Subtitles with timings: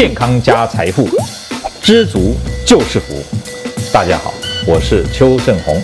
[0.00, 1.06] 健康加财富，
[1.82, 2.32] 知足
[2.66, 3.12] 就是福。
[3.92, 4.32] 大家好，
[4.66, 5.76] 我是邱正红。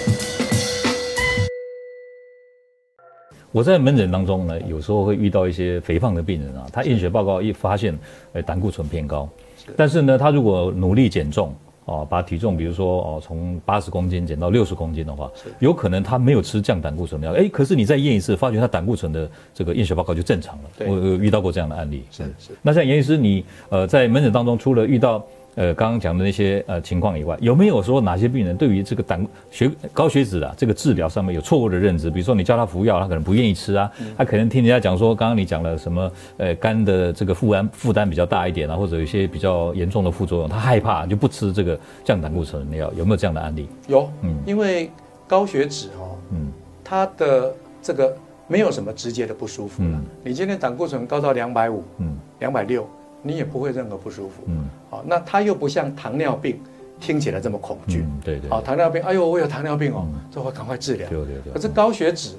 [3.52, 7.94] 我在门诊当中呢，有时候会遇到一些肥胖的病人啊，他验血报告一发现，
[8.32, 9.28] 呃，胆固醇偏高，
[9.76, 11.54] 但是呢，他如果努力减重。
[11.86, 15.30] 哦，把体重比如说哦，从八十公斤减到六十公斤的话，
[15.60, 20.64] 有可能他没有吃降胆固醇的药，哎，可是你再验一次，发觉他胆固醇的这个验血报告就正常了。
[20.76, 22.02] 对，我有遇到过这样的案例。
[22.10, 22.50] 是是。
[22.60, 25.24] 那像严医师，你呃在门诊当中，除了遇到
[25.56, 32.10] 呃，刚刚讲的那些呃情况以外，有没有说哪些病人对于这个胆血高血脂啊这个治疗上面有错误的认知？
[32.10, 43.66] 比如说你叫他服药，他可能不愿意吃啊，他可能听人家讲说，刚刚你讲了什么呃肝的这个负担负担比较大一点啊，或者有一些比较严重的副作用，他害怕就不吃这个降胆固醇的药，有没有这样的案例？
[43.88, 44.90] 有，嗯，因为
[45.26, 46.48] 高血脂哦，嗯，
[46.84, 48.14] 它的这个
[48.46, 52.86] 没有什么直接的不舒服，嗯，你今天胆固醇高到两百五，嗯，两百六。
[53.26, 56.60] 你也不会任何不舒服，嗯，好，那它又不像糖尿病，
[57.00, 61.52] 听起来这么恐惧，对对，好，糖尿病，哎呦，我有糖尿病哦，这会赶快治疗，对对对。
[61.52, 62.36] 可是高血脂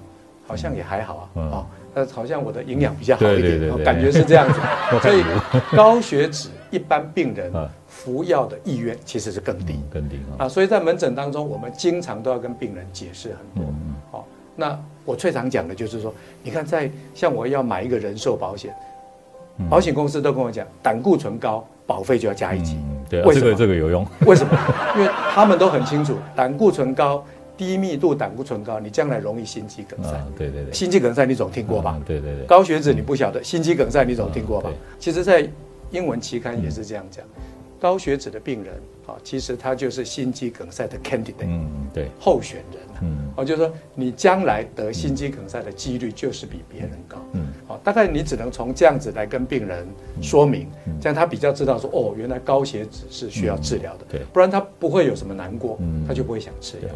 [0.48, 4.60] 好像也还好啊，哦，呃，好像我的营养比较好一点，感觉是这样子，
[5.04, 5.24] 所以
[5.76, 7.52] 高血脂一般病人
[7.88, 13.74] 服药的意愿其实是更低，更低啊，所以在门诊当中，我们经常都要跟病人解释很多，
[14.12, 18.74] 好，那我最常讲的就是说，你看在像我要买一个人寿保险。
[19.70, 22.76] 保险公司都跟我讲，胆固醇高，保费就要加一级。
[22.76, 23.46] 嗯，对，为什么？
[23.46, 24.06] 这个这个有用。
[24.26, 24.58] 为什么？
[24.96, 27.24] 因为他们都很清楚，胆固醇高，
[27.58, 30.12] 低密度胆固醇高，你将来容易心肌梗塞。
[30.38, 30.74] 对对对。
[30.74, 32.00] 心肌梗塞你总听过吧？
[32.06, 32.46] 对对对。
[32.46, 34.70] 高血脂你不晓得，心肌梗塞你总听过吧？
[35.00, 35.48] 其实，在
[35.92, 37.26] 英文期刊也是这样讲，
[37.80, 38.74] 高血脂的病人，
[39.06, 42.77] 啊，其实他就是心肌梗塞的 candidate，嗯，对，候选人。
[43.02, 47.18] 嗯，哦，就是说你将来得心肌梗塞的几率就是比别人高。
[47.34, 49.88] 嗯，哦，大概你只能从这样子来跟病人
[50.22, 50.68] 说明，
[51.00, 54.06] 这样他比较知道说，哦，原来高血脂是需要治疗的。
[54.10, 56.90] 对，不然他不会有什么难过，他就不会想吃药。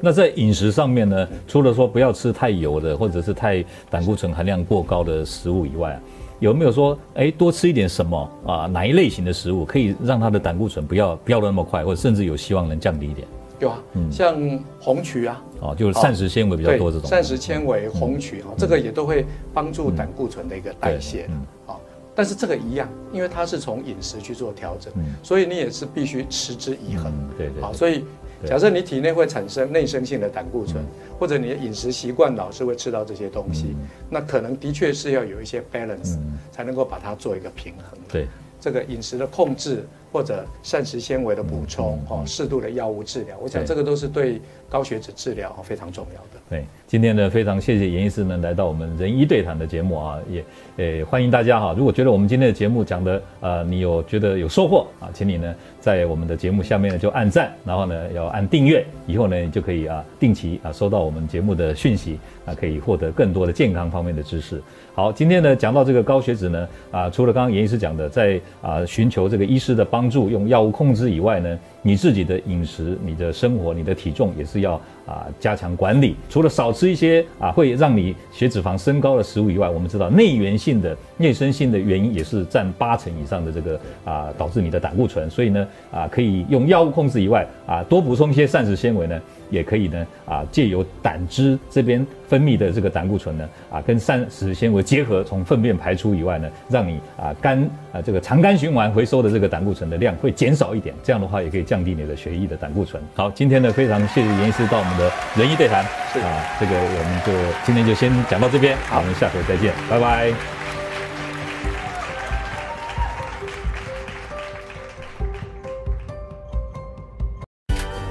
[0.00, 5.98] 那在饮食上面呢，除了说不要吃太油的或者是太胆固醇含量过高的食物以外，
[6.40, 8.66] 有没有说，哎，多吃一点什么啊？
[8.66, 13.26] 哪一类型的食物可以让他的胆固醇不要飙得那么快，或者甚至有希望能降低一点？
[13.64, 21.28] 有啊，像红曲啊，哦，就是膳食纤维比较多这种，膳食纤维、红曲啊，这个也都会帮助胆固醇的一个代谢，
[21.66, 21.76] 啊，
[22.14, 24.92] 但是这个一样，因为它是从饮食去做调整，
[25.22, 28.04] 所以你也是必须持之以恒，对对，啊，所以
[28.44, 30.84] 假设你体内会产生内生性的胆固醇，
[31.18, 33.74] 或者你的饮食习惯老是会吃到这些东西，
[34.10, 36.18] 那可能的确是要有一些 balance
[36.52, 38.28] 才能够把它做一个平衡，对，
[38.60, 39.86] 这个饮食的控制。
[40.14, 46.40] 或者膳食纤维的补充，哦，适度的药物治疗，我想这个都是对高血脂治疗非常重要的。
[46.48, 50.44] 对，今天呢，非常谢谢严医师呢来到我们仁医对谈的节目啊，也
[50.76, 64.62] 呃欢迎大家哈，如果觉得我们今天的节目讲的呃你有觉得有收获啊，请你呢在我们的节目下面呢就按赞，然后呢要按订阅，以后呢你就可以啊定期啊收到我们节目的讯息啊，可以获得更多的健康方面的知识。
[64.94, 74.74] 好，今天呢讲到这个高血脂呢啊，除了刚刚严医师讲的，在啊寻求这个医师的帮帮助，用药物控制以外呢，你自己的饮食、你的生活、你的体重也是要
[75.06, 76.14] 啊加强管理。
[76.28, 85.30] 除了少吃一些啊会让你血脂肪升高的食物以外，我们知道内源性的、内生性的原因也是占八成以上的这个啊导致你的胆固醇。
[85.30, 89.18] 所以呢啊可以用药物控制以外啊多补充一些膳食纤维呢。
[89.50, 103.02] 也可以呢，啊，借由胆汁这边分泌的这个胆固醇呢，啊，跟膳食纤维结合，从粪便排出以外呢，让你啊肝啊这个肠肝循环回收的这个胆固醇的量会减少一点，这样的话也可以降低你的血液的胆固醇。
[103.14, 107.32] 好，今天呢非常谢谢严医师到我们的仁医对谈，是啊，这个我们就
[107.64, 110.32] 今天就先讲到这边，好，我们下回再见，拜拜。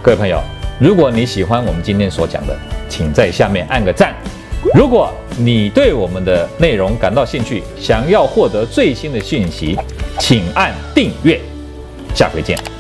[0.02, 0.42] 各位朋友。
[0.80, 2.58] 如果你喜欢我们今天所讲的，
[2.90, 4.14] 请在下面按个赞。
[4.74, 9.78] 如果你对我们的内容感到兴趣，想要获得最新的讯息，
[10.20, 11.40] 请按订阅。
[12.14, 12.73] 下回见。